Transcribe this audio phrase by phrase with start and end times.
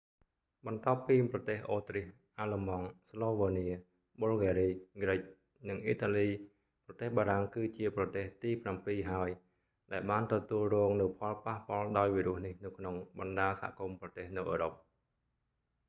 [0.65, 2.05] បន្ទាប់ពីប្រទេសអូទ្រីស
[2.39, 3.67] អាល្លឺម៉ង់ ស្លូវើនៀ
[4.19, 4.67] ប៊ុលហ្គារី
[5.03, 5.19] គ្រិច
[5.69, 6.27] និងអ៊ីតាលី
[6.85, 9.29] ប្រទេសបារាំង គឺជាប្រទេសទីប្រាំពីរ ហើយ
[9.91, 14.71] ដែលបានទទួលរងនូវផលប៉ះពាល់ដោយវីរុសនេះនៅក្នុងបណ្តាសហគមន៍ប្រទេសនៅអឺរ៉ុប